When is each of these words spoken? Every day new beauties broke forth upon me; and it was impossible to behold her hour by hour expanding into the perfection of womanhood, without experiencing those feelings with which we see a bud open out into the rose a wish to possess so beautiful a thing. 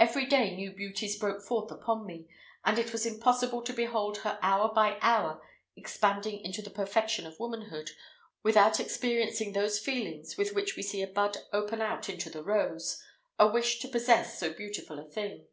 Every 0.00 0.26
day 0.26 0.56
new 0.56 0.72
beauties 0.72 1.16
broke 1.16 1.44
forth 1.44 1.70
upon 1.70 2.04
me; 2.04 2.26
and 2.64 2.76
it 2.76 2.90
was 2.90 3.06
impossible 3.06 3.62
to 3.62 3.72
behold 3.72 4.16
her 4.16 4.36
hour 4.42 4.74
by 4.74 4.98
hour 5.00 5.40
expanding 5.76 6.40
into 6.44 6.60
the 6.60 6.70
perfection 6.72 7.24
of 7.24 7.38
womanhood, 7.38 7.90
without 8.42 8.80
experiencing 8.80 9.52
those 9.52 9.78
feelings 9.78 10.36
with 10.36 10.54
which 10.56 10.74
we 10.74 10.82
see 10.82 11.02
a 11.02 11.06
bud 11.06 11.36
open 11.52 11.80
out 11.80 12.08
into 12.08 12.28
the 12.28 12.42
rose 12.42 13.00
a 13.38 13.46
wish 13.46 13.78
to 13.78 13.86
possess 13.88 14.40
so 14.40 14.52
beautiful 14.52 14.98
a 14.98 15.04
thing. 15.08 15.46